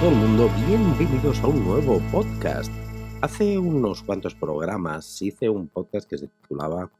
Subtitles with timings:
[0.00, 2.72] todo el mundo, bienvenidos a un nuevo podcast.
[3.20, 6.90] Hace unos cuantos programas hice un podcast que se titulaba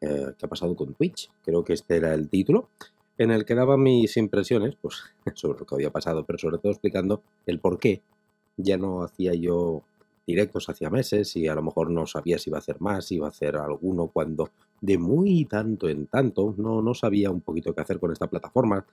[0.00, 1.30] eh, ¿Qué ha pasado con Twitch?
[1.44, 2.70] Creo que este era el título,
[3.18, 4.96] en el que daba mis impresiones pues,
[5.34, 8.00] sobre lo que había pasado, pero sobre todo explicando el por qué
[8.56, 9.82] ya no hacía yo
[10.26, 13.16] directos hacía meses y a lo mejor no sabía si iba a hacer más, si
[13.16, 14.48] iba a hacer alguno, cuando
[14.80, 18.86] de muy tanto en tanto no, no sabía un poquito qué hacer con esta plataforma,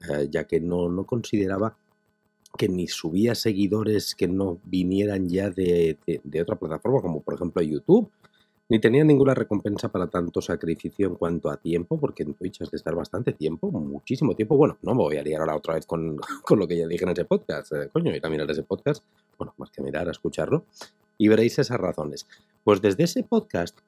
[0.00, 1.76] eh, ya que no, no consideraba
[2.56, 7.62] que ni subía seguidores que no vinieran ya de, de, otra plataforma, como por ejemplo
[7.62, 8.10] YouTube,
[8.68, 12.70] ni tenía ninguna recompensa para tanto sacrificio en cuanto a tiempo, porque en Twitch has
[12.70, 14.56] de estar bastante tiempo, muchísimo tiempo.
[14.56, 17.04] Bueno, no me voy a liar ahora otra vez con, con lo que ya dije
[17.04, 17.72] en ese podcast.
[17.72, 19.04] Eh, coño, ir a mirar ese podcast,
[19.38, 20.64] bueno, más que mirar, a escucharlo,
[21.18, 22.26] y veréis esas razones.
[22.64, 23.78] Pues desde ese podcast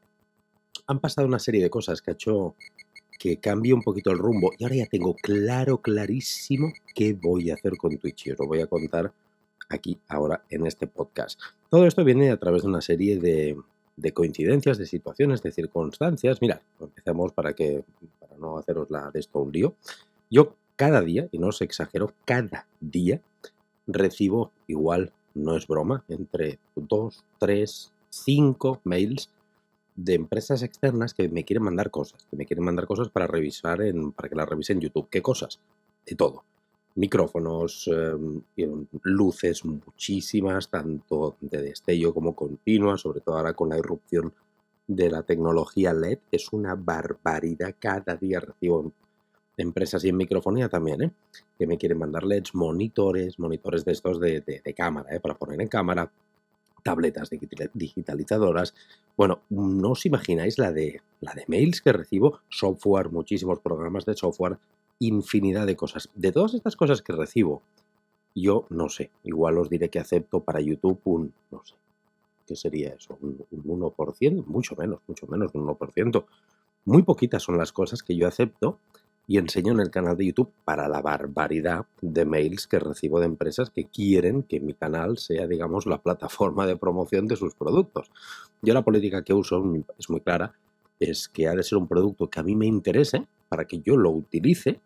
[0.87, 2.55] han pasado una serie de cosas que ha hecho
[3.19, 7.55] que cambie un poquito el rumbo y ahora ya tengo claro, clarísimo qué voy a
[7.55, 9.13] hacer con Twitch y os lo voy a contar
[9.69, 11.41] aquí ahora en este podcast.
[11.69, 13.57] Todo esto viene a través de una serie de,
[13.97, 16.41] de coincidencias, de situaciones, de circunstancias.
[16.41, 17.85] Mirad, empecemos para que
[18.21, 19.75] para no haceros la de esto un lío.
[20.31, 23.21] Yo cada día, y no os exagero, cada día
[23.87, 29.31] recibo igual, no es broma, entre dos, tres, cinco mails
[29.99, 33.83] de empresas externas que me quieren mandar cosas, que me quieren mandar cosas para revisar
[33.83, 35.09] en, para que las revise en YouTube.
[35.11, 35.59] ¿Qué cosas?
[36.07, 36.45] De todo.
[36.95, 38.41] Micrófonos, em,
[39.03, 44.33] luces muchísimas, tanto de destello como continua, sobre todo ahora con la irrupción
[44.87, 47.75] de la tecnología LED, es una barbaridad.
[47.79, 48.93] Cada día recibo
[49.57, 51.13] empresas y en microfonía también, ¿eh?
[51.59, 55.19] que me quieren mandar LEDs, monitores, monitores de estos de, de cámara, ¿eh?
[55.19, 56.09] para poner en cámara,
[56.83, 57.31] tabletas
[57.75, 58.75] digitalizadoras.
[59.17, 64.15] Bueno, no os imagináis la de, la de mails que recibo, software, muchísimos programas de
[64.15, 64.59] software,
[64.99, 66.11] infinidad de cosas.
[66.15, 67.63] De todas estas cosas que recibo,
[68.35, 71.75] yo no sé, igual os diré que acepto para YouTube un, no sé,
[72.47, 73.19] ¿qué sería eso?
[73.21, 76.25] Un, un 1%, mucho menos, mucho menos, un 1%.
[76.85, 78.79] Muy poquitas son las cosas que yo acepto
[79.29, 83.27] y enseño en el canal de YouTube para la barbaridad de mails que recibo de
[83.27, 88.11] empresas que quieren que mi canal sea, digamos, la plataforma de promoción de sus productos.
[88.63, 89.63] Yo la política que uso
[89.99, 90.55] es muy clara,
[90.99, 93.97] es que ha de ser un producto que a mí me interese para que yo
[93.97, 94.81] lo utilice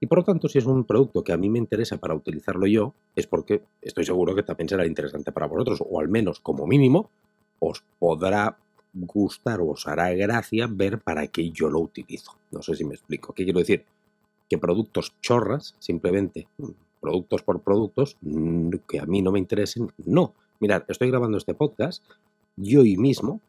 [0.00, 2.66] y por lo tanto, si es un producto que a mí me interesa para utilizarlo
[2.66, 6.66] yo, es porque estoy seguro que también será interesante para vosotros, o al menos como
[6.66, 7.10] mínimo
[7.58, 8.56] os podrá
[8.92, 12.32] gustar o os hará gracia ver para qué yo lo utilizo.
[12.50, 13.32] No sé si me explico.
[13.32, 13.84] ¿Qué quiero decir?
[14.48, 16.70] Que productos chorras, simplemente mm,
[17.00, 20.34] productos por productos, mm, que a mí no me interesen, no.
[20.58, 22.04] Mirad, estoy grabando este podcast
[22.56, 23.40] y hoy mismo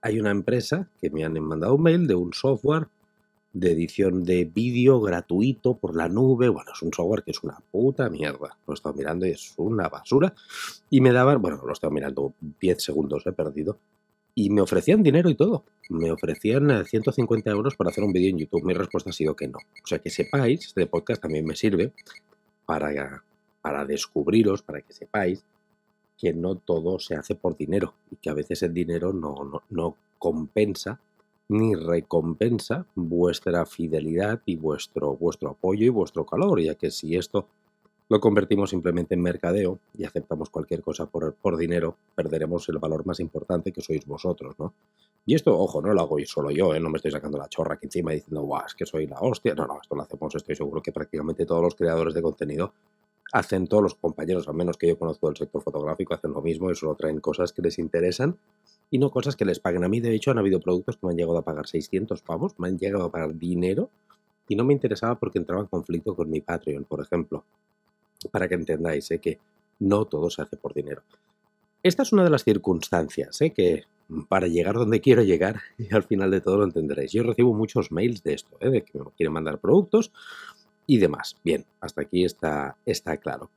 [0.00, 2.88] hay una empresa que me han mandado un mail de un software
[3.52, 6.48] de edición de vídeo gratuito por la nube.
[6.48, 8.56] Bueno, es un software que es una puta mierda.
[8.66, 10.34] Lo he estado mirando y es una basura.
[10.90, 13.78] Y me daban, bueno, lo he estado mirando 10 segundos, he perdido
[14.34, 15.64] y me ofrecían dinero y todo.
[15.90, 18.64] Me ofrecían 150 eh, euros para hacer un vídeo en YouTube.
[18.64, 19.58] Mi respuesta ha sido que no.
[19.58, 21.92] O sea, que sepáis, este podcast también me sirve
[22.64, 23.24] para,
[23.60, 25.44] para descubriros, para que sepáis
[26.16, 29.62] que no todo se hace por dinero y que a veces el dinero no, no,
[29.70, 31.00] no compensa
[31.48, 37.48] ni recompensa vuestra fidelidad y vuestro, vuestro apoyo y vuestro calor, ya que si esto
[38.12, 43.20] lo convertimos simplemente en mercadeo y aceptamos cualquier cosa por, dinero, perderemos el valor más
[43.20, 44.74] importante que sois vosotros, ¿no?
[45.24, 46.80] Y esto, ojo, no lo hago solo yo, ¿eh?
[46.80, 49.54] no me estoy sacando la chorra aquí encima diciendo, guau, es que soy la hostia.
[49.54, 52.74] No, no, esto lo hacemos, estoy seguro que prácticamente todos los creadores de contenido
[53.32, 56.70] hacen, todos los compañeros, al menos que yo conozco del sector fotográfico, hacen lo mismo
[56.70, 58.36] y solo traen cosas que les interesan
[58.90, 59.84] y no cosas que les paguen.
[59.84, 62.58] A mí, de hecho, han habido productos que me han llegado a pagar 600 pavos,
[62.58, 63.88] me han llegado a pagar dinero
[64.48, 67.46] y no me interesaba porque entraba en conflicto con mi Patreon, por ejemplo
[68.30, 69.18] para que entendáis ¿eh?
[69.18, 69.38] que
[69.78, 71.02] no todo se hace por dinero.
[71.82, 73.50] Esta es una de las circunstancias ¿eh?
[73.50, 73.84] que
[74.28, 77.12] para llegar donde quiero llegar, y al final de todo lo entenderéis.
[77.12, 78.70] Yo recibo muchos mails de esto, ¿eh?
[78.70, 80.12] de que me quieren mandar productos
[80.86, 81.36] y demás.
[81.44, 83.50] Bien, hasta aquí está, está claro.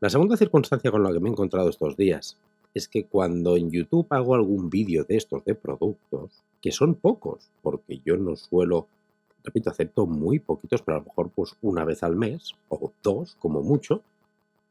[0.00, 2.38] La segunda circunstancia con la que me he encontrado estos días
[2.72, 7.50] es que cuando en YouTube hago algún vídeo de estos de productos, que son pocos,
[7.62, 8.88] porque yo no suelo
[9.44, 13.36] repito, acepto muy poquitos, pero a lo mejor pues una vez al mes o dos
[13.38, 14.02] como mucho,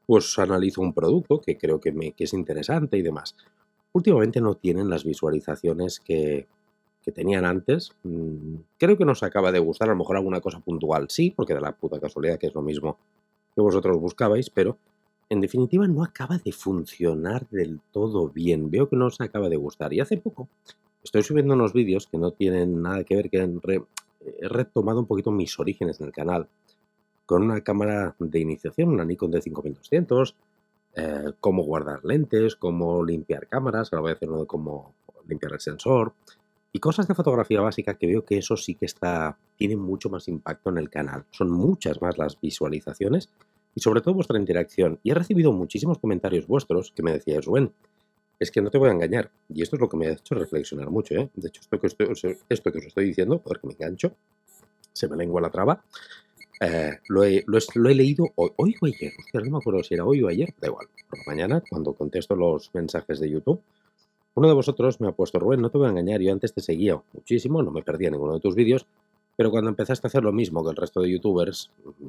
[0.10, 3.36] pues analizo un producto que creo que, me, es interesante y demás.
[3.94, 6.48] Últimamente no tienen las visualizaciones que,
[7.14, 7.92] tenían antes.
[8.04, 11.54] Mm, creo que nos acaba de gustar, a lo mejor alguna cosa puntual sí, porque
[11.54, 12.98] de la puta casualidad que es lo mismo
[13.54, 14.78] que vosotros buscabais, pero
[15.30, 18.72] en definitiva no acaba de funcionar del todo bien.
[18.72, 19.94] Veo que no os acaba de gustar.
[19.94, 20.50] Y hace poco
[21.04, 25.30] estoy subiendo unos vídeos que no tienen nada que ver, que he retomado un poquito
[25.30, 26.48] mis orígenes en el canal
[27.30, 30.34] con una cámara de iniciación, una Nikon D5200,
[30.96, 34.96] eh, cómo guardar lentes, cómo limpiar cámaras, ahora voy a hacer uno de cómo
[35.28, 36.14] limpiar el sensor,
[36.74, 40.28] y cosas de fotografía básica que veo que eso sí que está, tiene mucho más
[40.28, 41.24] impacto en el canal.
[41.30, 43.30] Son muchas más las visualizaciones
[43.76, 45.00] y sobre todo vuestra interacción.
[45.04, 47.72] Y he recibido muchísimos comentarios vuestros que me decíais, Rubén,
[48.40, 49.30] es que no te voy a engañar.
[49.50, 51.14] Y esto es lo que me ha hecho reflexionar mucho.
[51.14, 51.30] ¿eh?
[51.36, 51.86] De hecho, esto que,
[52.50, 54.16] esto que os estoy diciendo, porque me engancho,
[54.94, 55.84] se me lengua la traba,
[56.60, 57.44] eh, lo, he,
[57.96, 60.88] leído hoy, hoy, o ayer, no me acuerdo si era hoy o ayer, da igual,
[61.10, 63.62] por mañana, cuando contesto los mensajes de YouTube.
[64.36, 66.62] Uno de vosotros me ha puesto, Rubén, no te voy a engañar, yo antes te
[66.62, 68.86] seguía muchísimo, no me perdía ninguno de tus vídeos,
[69.36, 72.08] pero cuando empezaste a hacer lo mismo que el resto de youtubers, mm,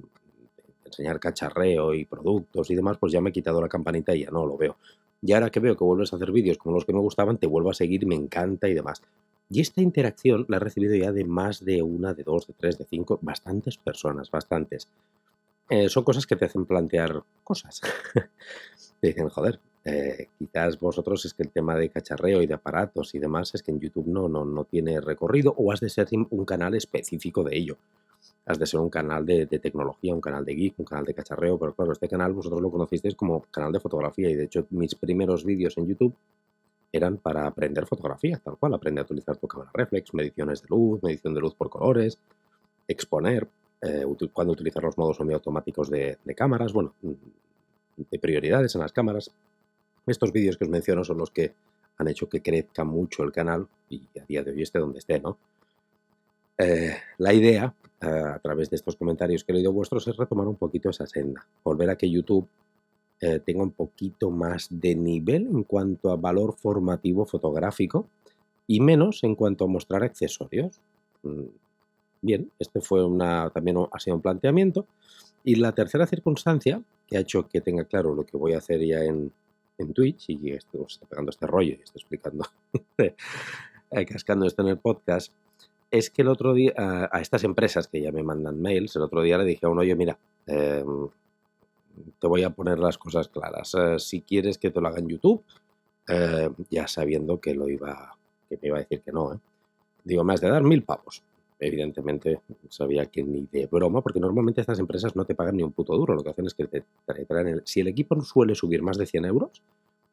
[0.86, 4.30] enseñar cacharreo y productos y demás, pues ya me he quitado la campanita y ya
[4.30, 4.76] no lo veo.
[5.22, 7.46] Y ahora que veo que vuelves a hacer vídeos como los que me gustaban, te
[7.46, 9.02] vuelvo a seguir, me encanta y demás.
[9.52, 12.78] Y esta interacción la he recibido ya de más de una, de dos, de tres,
[12.78, 14.88] de cinco, bastantes personas, bastantes.
[15.68, 17.80] Eh, son cosas que te hacen plantear cosas.
[19.00, 23.12] te dicen, joder, eh, quizás vosotros es que el tema de cacharreo y de aparatos
[23.16, 26.06] y demás es que en YouTube no, no, no tiene recorrido o has de ser
[26.12, 27.76] un canal específico de ello.
[28.46, 31.14] Has de ser un canal de, de, tecnología, un canal de geek, un canal de
[31.14, 34.66] cacharreo, pero claro, este canal vosotros lo conocisteis como canal de fotografía y de hecho
[34.70, 36.14] mis primeros vídeos en YouTube
[36.92, 41.02] eran para aprender fotografía, tal cual, aprender a utilizar tu cámara reflex, mediciones de luz,
[41.02, 42.18] medición de luz por colores,
[42.88, 43.48] exponer,
[43.82, 47.12] eh, cuando utilizar los modos semiautomáticos de, de cámaras, bueno, mm,
[48.10, 49.30] de prioridades en las cámaras.
[50.06, 51.54] Estos vídeos que os menciono son los que
[51.98, 55.20] han hecho que crezca mucho el canal y a día de hoy esté donde esté,
[55.20, 55.38] ¿no?
[56.58, 60.46] Eh, la idea, eh, a través de estos comentarios que he leído vuestros, es retomar
[60.46, 62.48] un poquito esa senda, volver a que YouTube
[63.20, 68.08] eh, tenga un poquito más de nivel en cuanto a valor formativo fotográfico
[68.66, 70.80] y menos en cuanto a mostrar accesorios.
[71.22, 71.44] Mm,
[72.22, 74.86] bien, este fue una, también ha sido un planteamiento.
[75.44, 78.80] Y la tercera circunstancia que ha hecho que tenga claro lo que voy a hacer
[78.86, 79.32] ya en,
[79.78, 82.44] en Twitch y estoy pegando este rollo y estoy explicando,
[82.98, 85.32] eh, cascando esto en el podcast,
[85.90, 89.22] es que el otro día a, estas empresas que ya me mandan mails, el otro
[89.22, 91.08] día le dije a uno, oye, mira, em,
[92.18, 93.74] te voy a poner las cosas claras.
[93.74, 95.42] Eh, si quieres que te lo haga en YouTube,
[96.08, 98.16] eh, ya sabiendo que lo iba,
[98.48, 99.34] que me iba a decir que no.
[99.34, 99.38] ¿eh?
[100.04, 101.22] Digo, más de dar mil pavos.
[101.58, 105.72] Evidentemente sabía que ni de broma, porque normalmente estas empresas no te pagan ni un
[105.72, 106.14] puto duro.
[106.14, 106.84] Lo que hacen es que te
[107.26, 107.62] traen el...
[107.66, 109.62] Si el equipo suele subir más de 100 euros,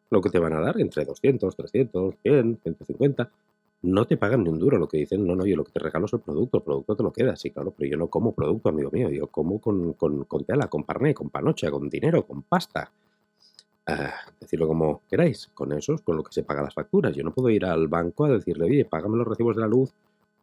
[0.10, 3.32] lo que te van a dar entre 200, 300, 100, 150,
[3.82, 4.78] no te pagan ni un duro.
[4.78, 6.96] Lo que dicen, no, no, yo lo que te regalo es el producto, el producto
[6.96, 9.94] te lo queda, sí, claro, pero yo no como producto, amigo mío, yo como con,
[9.94, 12.92] con, con tela, con parné, con panocha, con dinero, con pasta.
[13.90, 17.16] Ah, decirlo como queráis, con eso es con lo que se paga las facturas.
[17.16, 19.94] Yo no puedo ir al banco a decirle, oye, págame los recibos de la luz,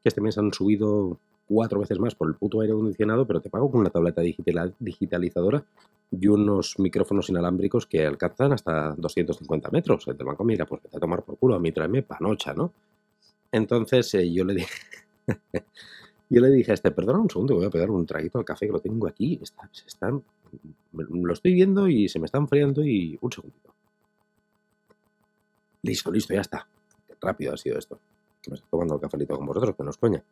[0.03, 3.51] que este mes han subido cuatro veces más por el puto aire acondicionado, pero te
[3.51, 5.63] pago con una tableta digital, digitalizadora
[6.11, 10.07] y unos micrófonos inalámbricos que alcanzan hasta 250 metros.
[10.09, 12.73] El del banco, mira, pues vete a tomar por culo, a mí tráeme panocha, ¿no?
[13.55, 14.69] Entonces eh, yo le dije,
[16.29, 18.67] yo le dije a este, perdona un segundo, voy a pegar un traguito al café
[18.67, 19.71] que lo tengo aquí, está,
[20.91, 23.73] lo estoy viendo y se me está enfriando y un segundito.
[25.83, 26.67] Listo, listo, ya está.
[27.07, 28.01] Qué rápido ha sido esto.
[28.43, 30.25] Que me estoy tomando el cafelito con vosotros, que no es coña.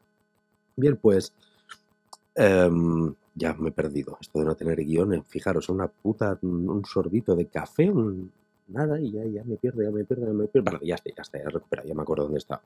[0.75, 1.33] Bien, pues
[2.35, 4.19] em, ya me he perdido.
[4.21, 7.93] Esto de no tener guion, fijaros, una puta, un sorbito de café,
[8.67, 10.73] nada, y ya, ya me pierdo, ya me pierdo, ya me pierdo.
[10.73, 12.61] Vale, ya está, ya está, ya he ya me acuerdo dónde está.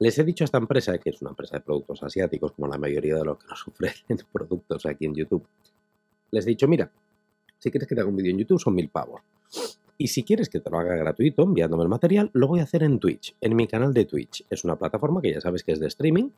[0.00, 2.78] Les he dicho a esta empresa, que es una empresa de productos asiáticos, como la
[2.78, 5.44] mayoría de los que nos ofrecen productos aquí en YouTube,
[6.30, 6.90] les he dicho, mira,
[7.58, 9.20] si quieres que te haga un vídeo en YouTube son mil pavos.
[9.96, 12.84] Y si quieres que te lo haga gratuito enviándome el material, lo voy a hacer
[12.84, 14.44] en Twitch, en mi canal de Twitch.
[14.48, 16.30] Es una plataforma que ya sabes que es de streaming,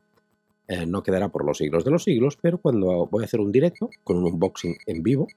[0.67, 3.51] eh, no quedará por los siglos de los siglos, pero cuando voy a hacer un
[3.51, 5.27] directo con un unboxing en vivo,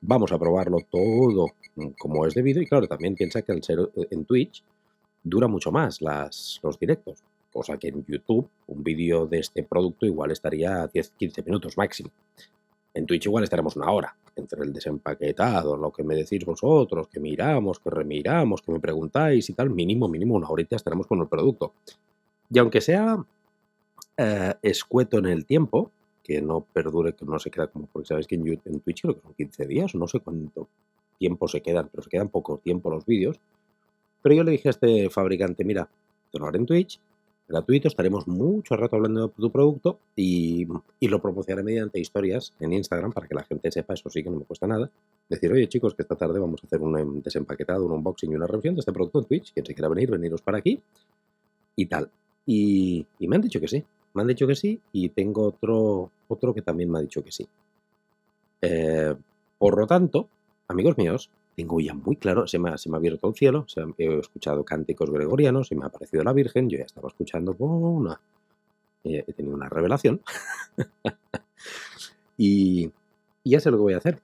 [0.00, 1.48] vamos a probarlo todo
[1.98, 4.62] como es debido y claro, también piensa que al ser eh, en Twitch
[5.24, 10.04] dura mucho más las, los directos cosa que en YouTube un vídeo de este producto
[10.04, 12.10] igual estaría 10-15 minutos máximo.
[12.92, 17.20] En Twitch igual estaremos una hora, entre el desempaquetado, lo que me decís vosotros, que
[17.20, 21.28] miramos, que remiramos, que me preguntáis y tal, mínimo, mínimo una horita estaremos con el
[21.28, 21.74] producto.
[22.50, 23.24] Y aunque sea
[24.16, 25.92] eh, escueto en el tiempo,
[26.24, 29.14] que no perdure, que no se queda como, porque sabéis que en, en Twitch creo
[29.14, 30.68] que son 15 días, no sé cuánto
[31.18, 33.38] tiempo se quedan, pero se quedan poco tiempo los vídeos.
[34.22, 35.88] Pero yo le dije a este fabricante, mira,
[36.32, 36.98] te lo haré en Twitch,
[37.46, 40.66] gratuito, estaremos mucho rato hablando de tu producto y,
[41.00, 44.38] lo promocionaré mediante historias en Instagram para que la gente sepa, eso sí que no
[44.38, 44.90] me cuesta nada,
[45.28, 48.34] decir, oye chicos, que esta tarde vamos a hacer un em, desempaquetado, un unboxing y
[48.34, 50.80] una revisión de este producto en Twitch, quien se quiera venir, veniros para aquí
[51.76, 52.10] y tal.
[52.46, 53.84] Y, me han dicho que sí,
[54.14, 57.32] me han dicho que sí y tengo otro, otro que también me ha dicho que
[57.32, 57.46] sí.
[58.62, 59.14] Eh,
[59.58, 60.28] por lo tanto,
[60.68, 63.64] amigos míos, tengo ya muy claro, se me, ha, se me ha abierto el cielo,
[63.68, 67.54] se he escuchado cánticos gregorianos, se me ha aparecido la Virgen, yo ya estaba escuchando
[67.58, 68.20] una,
[69.04, 70.20] he tenido una revelación
[72.38, 72.90] y,
[73.44, 74.20] ya sé lo que voy a hacer.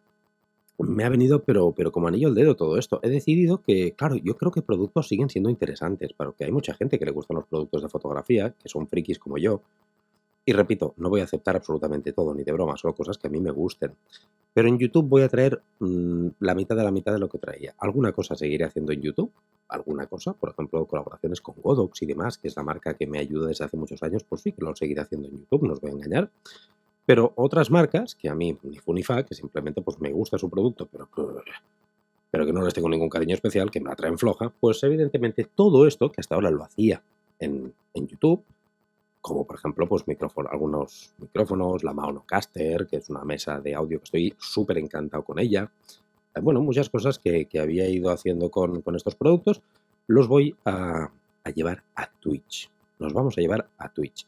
[0.78, 3.00] Me ha venido, pero, pero como anillo al dedo todo esto.
[3.02, 6.98] He decidido que, claro, yo creo que productos siguen siendo interesantes, porque hay mucha gente
[6.98, 9.60] que le gustan los productos de fotografía, que son frikis como yo,
[10.50, 13.30] y repito, no voy a aceptar absolutamente todo, ni de broma, solo cosas que a
[13.30, 13.94] mí me gusten.
[14.52, 17.38] Pero en YouTube voy a traer mm, la mitad de la mitad de lo que
[17.38, 17.72] traía.
[17.78, 19.30] Alguna cosa seguiré haciendo en YouTube,
[19.68, 23.20] alguna cosa, por ejemplo, colaboraciones con Godox y demás, que es la marca que me
[23.20, 25.80] ayuda desde hace muchos años, pues sí que lo seguiré haciendo en YouTube, no os
[25.80, 26.32] voy a engañar.
[27.06, 30.36] Pero otras marcas, que a mí ni fu ni fa, que simplemente pues me gusta
[30.36, 31.22] su producto, pero que,
[32.28, 35.46] pero que no les tengo ningún cariño especial, que me la traen floja, pues evidentemente
[35.54, 37.04] todo esto, que hasta ahora lo hacía
[37.38, 38.42] en, en YouTube,
[39.20, 43.98] como por ejemplo pues micrófono, algunos micrófonos, la Maonocaster, que es una mesa de audio
[43.98, 45.70] que estoy súper encantado con ella.
[46.34, 49.62] Eh, bueno, muchas cosas que, había ido haciendo con, estos productos,
[50.06, 51.10] los voy a,
[51.54, 52.70] llevar a Twitch.
[52.98, 54.26] Los vamos a llevar a Twitch.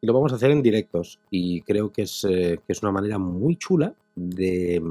[0.00, 1.18] Y lo vamos a hacer en directos.
[1.30, 4.82] Y creo que es, eh, que es una manera muy chula de,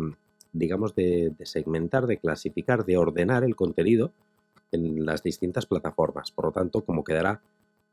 [0.53, 4.11] digamos, de, de segmentar, de clasificar, de ordenar el contenido
[4.71, 6.31] en las distintas plataformas.
[6.31, 7.41] Por lo tanto, como quedará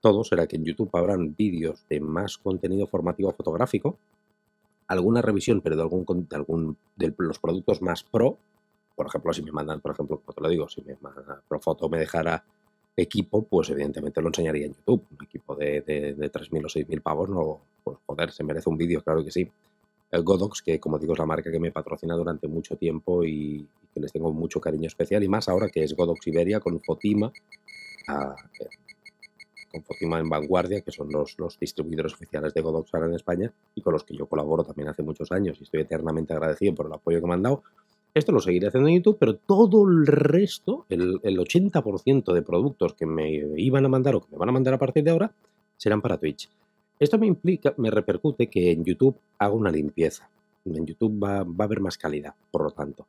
[0.01, 3.99] todo será que en YouTube habrán vídeos de más contenido formativo fotográfico,
[4.87, 8.39] alguna revisión, pero de algún, de algún de los productos más pro.
[8.95, 11.89] Por ejemplo, si me mandan, por ejemplo, como te lo digo, si me manda Profoto
[11.89, 12.45] me dejara
[12.97, 15.05] equipo, pues evidentemente lo enseñaría en YouTube.
[15.11, 19.03] Un equipo de, de, 3.000 o 6.000 pavos, no, pues joder, se merece un vídeo,
[19.03, 19.51] claro que sí.
[20.11, 23.69] El Godox, que como digo es la marca que me patrocina durante mucho tiempo y,
[23.93, 27.33] que les tengo mucho cariño especial, y más ahora que es Godox Iberia con Fotima,
[29.83, 33.93] con en Vanguardia, que son los, los distribuidores oficiales de Godox en España y con
[33.93, 37.21] los que yo colaboro también hace muchos años y estoy eternamente agradecido por el apoyo
[37.21, 37.63] que me han dado.
[38.15, 42.95] Esto lo seguiré haciendo en YouTube, pero todo el resto, el, el 80% de productos
[42.95, 45.33] que me iban a mandar o que me van a mandar a partir de ahora,
[45.77, 46.49] serán para Twitch.
[46.99, 50.31] Esto me implica, me repercute que en YouTube hago una limpieza.
[50.65, 53.07] En YouTube va, va a haber más calidad, por lo tanto.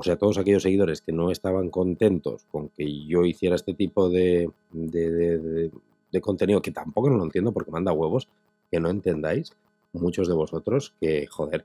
[0.00, 4.08] O sea, todos aquellos seguidores que no estaban contentos con que yo hiciera este tipo
[4.08, 5.72] de, de
[6.20, 8.28] contenido que tampoco no lo entiendo porque manda huevos,
[8.70, 9.52] que no entendáis,
[9.92, 11.64] muchos de vosotros, que joder,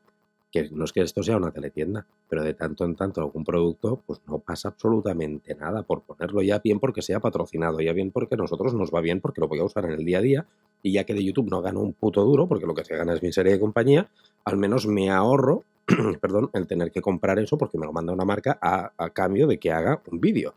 [0.51, 4.01] que no es que esto sea una teletienda, pero de tanto en tanto algún producto,
[4.05, 8.35] pues no pasa absolutamente nada por ponerlo ya bien porque sea patrocinado, ya bien porque
[8.35, 10.45] a nosotros nos va bien porque lo voy a usar en el día a día
[10.83, 13.13] y ya que de YouTube no gano un puto duro porque lo que se gana
[13.13, 14.11] es mi serie de compañía,
[14.45, 15.63] al menos me ahorro,
[16.21, 19.47] perdón, el tener que comprar eso porque me lo manda una marca a, a cambio
[19.47, 20.53] de que haga un vídeo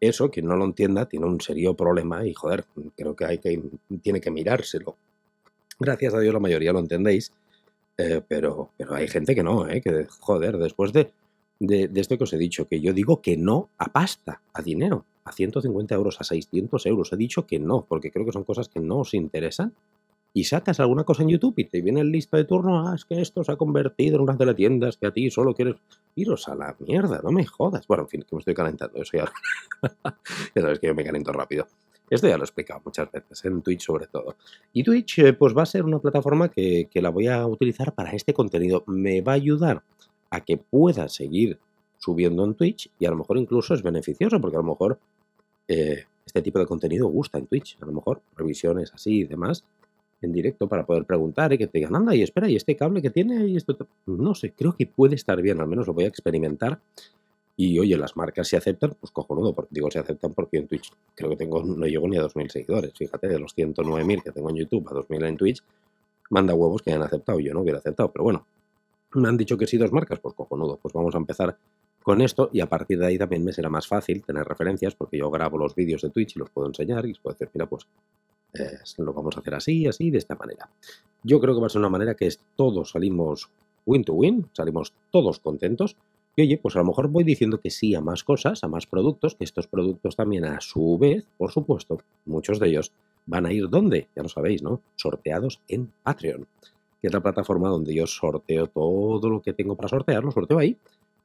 [0.00, 2.64] eso, quien no lo entienda, tiene un serio problema y, joder,
[2.96, 3.60] creo que, hay que
[4.02, 4.96] tiene que mirárselo.
[5.78, 7.32] Gracias a Dios la mayoría lo entendéis,
[7.96, 9.80] eh, pero, pero hay gente que no, ¿eh?
[9.80, 11.10] que, joder, después de,
[11.60, 15.04] de, esto que os he dicho, que yo digo que no a pasta, a dinero,
[15.24, 18.68] a 150 euros, a 600 euros, he dicho que no, porque creo que son cosas
[18.68, 19.72] que no os interesan
[20.38, 23.04] y sacas alguna cosa en YouTube y te viene el lista de turno, ah, es
[23.04, 25.74] que esto se ha convertido en una de las tiendas que a ti solo quieres
[26.14, 27.88] iros a la mierda, no me jodas.
[27.88, 29.32] Bueno, en fin, que me estoy calentando, eso ya,
[30.54, 31.66] ya sabes que yo me caliento rápido.
[32.08, 34.36] Esto ya lo he explicado muchas veces, en Twitch sobre todo.
[34.72, 37.92] Y Twitch, eh, pues va a ser una plataforma que, que la voy a utilizar
[37.92, 38.84] para este contenido.
[38.86, 39.82] Me va a ayudar
[40.30, 41.58] a que pueda seguir
[41.96, 45.00] subiendo en Twitch y a lo mejor incluso es beneficioso porque a lo mejor
[45.66, 47.76] eh, este tipo de contenido gusta en Twitch.
[47.80, 49.64] A lo mejor revisiones así y demás
[50.20, 53.02] en directo para poder preguntar y que te digan, anda, y espera, y este cable
[53.02, 56.04] que tiene, y esto, no sé, creo que puede estar bien, al menos lo voy
[56.04, 56.80] a experimentar.
[57.56, 60.92] Y oye, las marcas se aceptan, pues cojonudo, porque digo se aceptan porque en Twitch
[61.16, 62.92] creo que tengo, no llego ni a 2.000 seguidores.
[62.96, 65.64] Fíjate, de los 109.000 que tengo en YouTube a 2.000 en Twitch,
[66.30, 67.40] manda huevos que han aceptado.
[67.40, 68.46] Yo no hubiera aceptado, pero bueno,
[69.14, 70.78] me han dicho que sí dos marcas, pues cojonudo.
[70.80, 71.56] Pues vamos a empezar
[72.02, 75.18] con esto y a partir de ahí también me será más fácil tener referencias porque
[75.18, 77.68] yo grabo los vídeos de Twitch y los puedo enseñar y les puedo decir, mira,
[77.68, 77.86] pues
[78.98, 80.68] lo vamos a hacer así, así, de esta manera.
[81.22, 83.50] Yo creo que va a ser una manera que es, todos salimos
[83.86, 85.96] win to win, salimos todos contentos.
[86.36, 88.86] Y oye, pues a lo mejor voy diciendo que sí a más cosas, a más
[88.86, 92.92] productos, que estos productos también a su vez, por supuesto, muchos de ellos
[93.26, 94.80] van a ir donde, ya lo sabéis, ¿no?
[94.94, 96.46] Sorteados en Patreon,
[97.00, 100.58] que es la plataforma donde yo sorteo todo lo que tengo para sortear, lo sorteo
[100.58, 100.76] ahí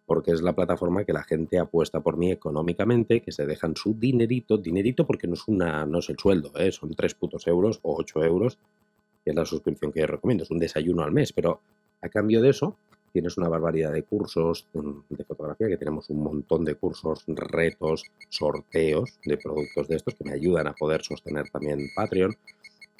[0.05, 3.93] porque es la plataforma que la gente apuesta por mí económicamente, que se dejan su
[3.93, 6.71] dinerito, dinerito porque no es una, no es el sueldo, ¿eh?
[6.71, 8.59] son 3 putos euros o 8 euros,
[9.23, 11.61] que es la suscripción que yo recomiendo, es un desayuno al mes, pero
[12.01, 12.77] a cambio de eso
[13.13, 18.03] tienes una barbaridad de cursos mm, de fotografía, que tenemos un montón de cursos, retos,
[18.27, 22.35] sorteos de productos de estos que me ayudan a poder sostener también Patreon.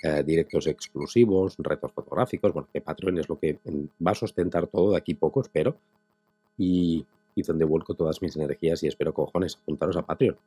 [0.06, 4.68] Eh, directos exclusivos, retos fotográficos, bueno, que Patreon es lo que mm, va a sustentar
[4.68, 5.78] todo de aquí poco, espero,
[6.58, 7.06] y,
[7.36, 10.38] y donde vuelco todas mis energías y espero, cojones, apuntaros a Patreon.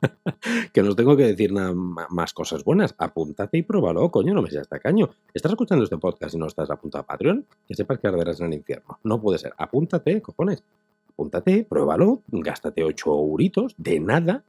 [0.72, 2.94] que no os tengo que decir nada más cosas buenas.
[2.98, 5.10] Apúntate y pruébalo, coño, no me seas tacaño.
[5.34, 7.46] ¿Estás escuchando este podcast y no estás apuntado a Patreon?
[7.66, 8.98] Que sepas que arderás en el infierno.
[9.04, 9.54] No puede ser.
[9.56, 10.62] Apúntate, cojones.
[11.10, 14.44] Apúntate, pruébalo, gástate 8 euritos, de nada.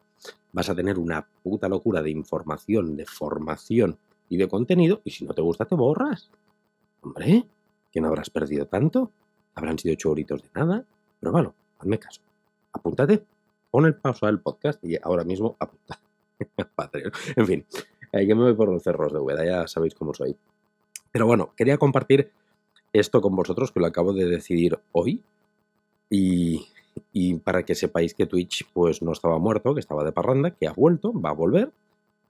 [0.52, 3.98] Vas a tener una puta locura de información, de formación
[4.30, 5.02] y de contenido.
[5.04, 6.30] Y si no te gusta, te borras.
[7.02, 7.46] Hombre,
[7.92, 9.12] ¿que no habrás perdido tanto?
[9.60, 10.86] Habrán sido 8 euritos de nada.
[11.20, 12.22] Pruébalo, hazme caso.
[12.72, 13.24] Apúntate
[13.72, 16.00] pon el pausa del podcast y ahora mismo apunta.
[17.36, 17.66] En fin,
[18.14, 20.36] eh, que me voy por los cerros de Ueda, ya sabéis cómo soy.
[21.12, 22.32] Pero bueno, quería compartir
[22.94, 25.22] esto con vosotros, que lo acabo de decidir hoy.
[26.10, 26.66] Y,
[27.12, 30.68] y, para que sepáis que Twitch pues no estaba muerto, que estaba de parranda, que
[30.68, 31.72] ha vuelto, va a volver.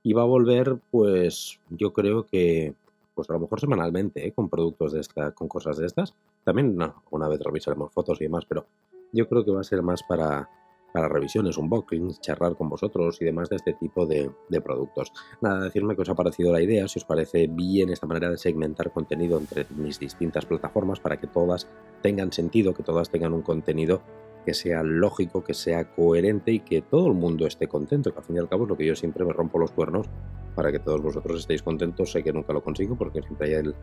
[0.01, 2.74] Y va a volver, pues, yo creo que,
[3.19, 4.31] pues a lo mejor semanalmente, ¿eh?
[4.31, 6.15] con productos de esta, con cosas de estas.
[6.45, 6.77] También
[7.11, 8.65] una vez revisaremos fotos y demás, pero
[9.11, 10.49] yo creo que va a ser más para,
[10.93, 14.31] para revisiones, unboxings, charlar con vosotros y demás de este tipo de,
[14.63, 15.11] productos.
[15.41, 18.38] Nada, decirme que os ha parecido la idea, si os parece bien esta manera de
[18.38, 21.67] segmentar contenido entre mis distintas plataformas para que todas
[22.01, 24.01] tengan sentido, que todas tengan un contenido
[24.50, 28.25] que sea lógico, que sea coherente y que todo el mundo esté contento, que al
[28.25, 30.08] fin y al cabo es lo que yo siempre me rompo los cuernos
[30.56, 32.12] para que todos vosotros estéis contentos.
[32.12, 33.75] Sé que nunca lo consigo porque siempre hay el,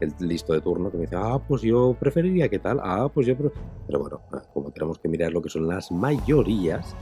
[0.00, 3.26] el listo de turno que me dice, ah, pues yo preferiría qué tal, ah, pues
[3.26, 3.34] yo...
[3.38, 4.20] Pero bueno,
[4.52, 6.94] como tenemos que mirar lo que son las mayorías,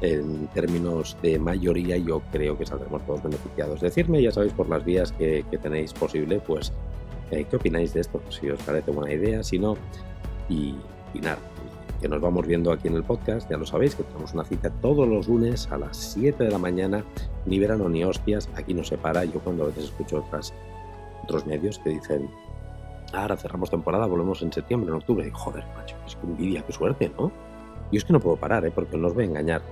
[0.00, 3.82] en términos de mayoría yo creo que saldremos todos beneficiados.
[3.82, 6.72] Decirme, ya sabéis, por las vías que, tenéis posible, pues,
[7.30, 8.22] eh, ¿qué opináis de esto?
[8.30, 9.76] Si os parece buena idea, si no,
[10.48, 10.74] y,
[11.12, 11.38] y nada,
[12.00, 14.70] que nos vamos viendo aquí en el podcast, ya lo sabéis, que tenemos una cita
[14.82, 17.04] todos los lunes a las 7 de la mañana,
[17.46, 20.52] ni verano ni hostias, aquí no se para, yo cuando a veces escucho otras,
[21.22, 22.28] otros medios que dicen
[23.16, 25.26] ahora cerramos temporada, volvemos en septiembre, en octubre.
[25.26, 27.30] Y joder, macho, es que envidia, qué suerte, ¿no?
[27.90, 28.72] Y es que no puedo parar, ¿eh?
[28.74, 29.62] porque no os voy a engañar.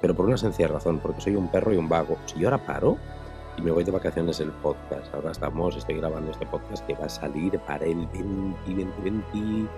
[0.00, 2.18] Pero por una sencilla razón, porque soy un perro y un vago.
[2.26, 2.98] Si yo ahora paro
[3.56, 7.06] y me voy de vacaciones el podcast, ahora estamos, estoy grabando este podcast que va
[7.06, 9.70] a salir para el 20, 20,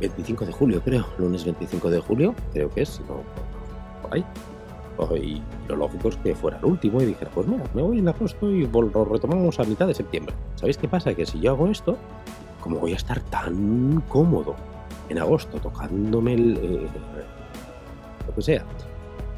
[0.00, 1.06] 25 de julio, creo.
[1.18, 3.22] Lunes 25 de julio, creo que es, si no,
[4.10, 4.24] ahí.
[5.22, 8.08] Y lo lógico es que fuera el último y dijera, pues mira, me voy en
[8.08, 10.34] agosto y lo retomamos a mitad de septiembre.
[10.56, 11.14] ¿Sabéis qué pasa?
[11.14, 11.96] Que si yo hago esto,
[12.60, 14.56] como voy a estar tan cómodo
[15.08, 16.86] en agosto tocándome el, eh,
[18.26, 18.64] lo que sea,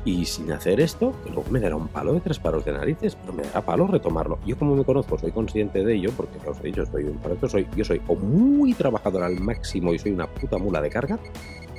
[0.05, 3.17] y sin hacer esto, que luego me dará un palo de tres palos de narices,
[3.17, 4.39] pero me dará palo retomarlo.
[4.47, 7.19] Yo como me conozco, soy consciente de ello, porque ya os he dicho, soy un
[7.19, 10.91] palo, soy, yo soy o muy trabajador al máximo y soy una puta mula de
[10.91, 11.19] carga,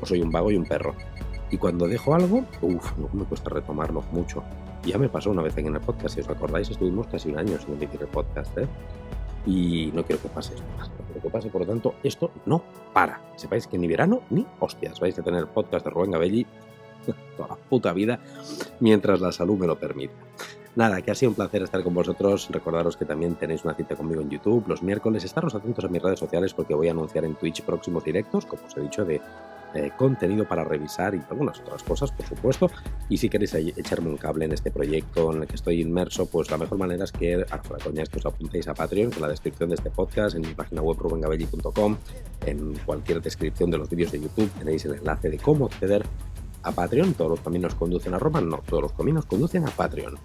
[0.01, 0.95] o soy un vago y un perro.
[1.49, 4.43] Y cuando dejo algo, uff, no me cuesta retomarlo mucho.
[4.83, 7.59] Ya me pasó una vez en el podcast, si os acordáis, estuvimos casi un año
[7.59, 8.67] sin emitir el podcast, ¿eh?
[9.45, 10.89] Y no quiero que pase esto más.
[10.89, 13.19] No quiero que pase, por lo tanto, esto no para.
[13.35, 14.99] Sepáis que ni verano ni hostias.
[14.99, 16.45] Vais a tener el podcast de Rubén Gabelli
[17.37, 18.19] toda la puta vida
[18.79, 20.13] mientras la salud me lo permita.
[20.75, 22.47] Nada, que ha sido un placer estar con vosotros.
[22.49, 25.23] Recordaros que también tenéis una cita conmigo en YouTube los miércoles.
[25.23, 28.63] Estaros atentos a mis redes sociales porque voy a anunciar en Twitch próximos directos, como
[28.65, 29.19] os he dicho, de
[29.73, 32.71] eh, contenido para revisar y algunas otras cosas, por supuesto.
[33.09, 36.49] Y si queréis echarme un cable en este proyecto en el que estoy inmerso, pues
[36.51, 39.29] la mejor manera es que, a la coña, es os apuntéis a Patreon, en la
[39.29, 41.97] descripción de este podcast, en mi página web rubengabelli.com,
[42.45, 46.03] en cualquier descripción de los vídeos de YouTube tenéis el enlace de cómo acceder
[46.63, 47.13] a Patreon.
[47.13, 50.17] Todos los caminos conducen a Roma, no, todos los caminos conducen a Patreon.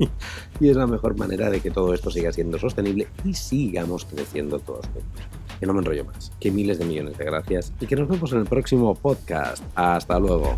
[0.60, 4.58] y es la mejor manera de que todo esto siga siendo sostenible y sigamos creciendo
[4.58, 5.22] todos juntos.
[5.58, 6.32] Que no me enrollo más.
[6.40, 9.62] Que miles de millones de gracias y que nos vemos en el próximo podcast.
[9.74, 10.56] Hasta luego.